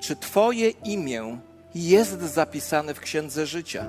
Czy 0.00 0.16
Twoje 0.16 0.70
imię 0.70 1.38
jest 1.74 2.20
zapisane 2.20 2.94
w 2.94 3.00
Księdze 3.00 3.46
Życia? 3.46 3.86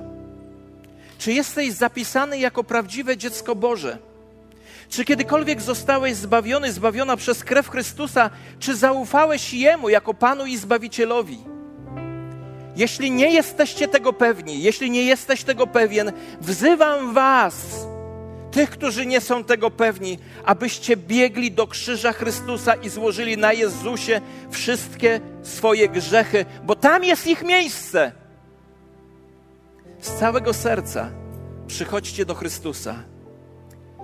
Czy 1.18 1.32
jesteś 1.32 1.72
zapisany 1.72 2.38
jako 2.38 2.64
prawdziwe 2.64 3.16
dziecko 3.16 3.56
Boże? 3.56 3.98
Czy 4.88 5.04
kiedykolwiek 5.04 5.62
zostałeś 5.62 6.16
zbawiony, 6.16 6.72
zbawiona 6.72 7.16
przez 7.16 7.44
krew 7.44 7.68
Chrystusa? 7.68 8.30
Czy 8.58 8.76
zaufałeś 8.76 9.54
Jemu 9.54 9.88
jako 9.88 10.14
Panu 10.14 10.46
i 10.46 10.56
Zbawicielowi? 10.56 11.38
Jeśli 12.76 13.10
nie 13.10 13.32
jesteście 13.32 13.88
tego 13.88 14.12
pewni, 14.12 14.62
jeśli 14.62 14.90
nie 14.90 15.02
jesteś 15.02 15.44
tego 15.44 15.66
pewien, 15.66 16.12
wzywam 16.40 17.14
Was, 17.14 17.86
tych, 18.50 18.70
którzy 18.70 19.06
nie 19.06 19.20
są 19.20 19.44
tego 19.44 19.70
pewni, 19.70 20.18
abyście 20.44 20.96
biegli 20.96 21.52
do 21.52 21.66
krzyża 21.66 22.12
Chrystusa 22.12 22.74
i 22.74 22.88
złożyli 22.88 23.36
na 23.36 23.52
Jezusie 23.52 24.20
wszystkie 24.50 25.20
swoje 25.42 25.88
grzechy, 25.88 26.44
bo 26.64 26.76
tam 26.76 27.04
jest 27.04 27.26
ich 27.26 27.42
miejsce. 27.42 28.12
Z 30.00 30.18
całego 30.18 30.54
serca 30.54 31.10
przychodźcie 31.66 32.24
do 32.24 32.34
Chrystusa. 32.34 33.04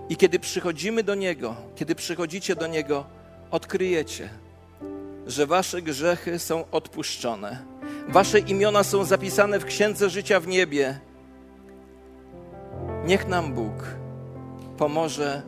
I 0.08 0.16
kiedy 0.16 0.38
przychodzimy 0.38 1.02
do 1.02 1.14
Niego, 1.14 1.56
kiedy 1.76 1.94
przychodzicie 1.94 2.56
do 2.56 2.66
Niego, 2.66 3.06
odkryjecie, 3.50 4.28
że 5.26 5.46
wasze 5.46 5.82
grzechy 5.82 6.38
są 6.38 6.64
odpuszczone. 6.70 7.64
Wasze 8.08 8.38
imiona 8.38 8.84
są 8.84 9.04
zapisane 9.04 9.58
w 9.58 9.64
Księdze 9.64 10.10
Życia 10.10 10.40
w 10.40 10.46
niebie. 10.46 11.00
Niech 13.04 13.28
nam 13.28 13.52
Bóg 13.54 14.05
pomoże 14.76 15.42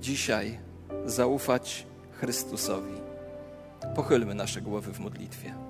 dzisiaj 0.00 0.58
zaufać 1.04 1.86
Chrystusowi. 2.12 2.94
Pochylmy 3.94 4.34
nasze 4.34 4.60
głowy 4.60 4.92
w 4.92 5.00
modlitwie. 5.00 5.67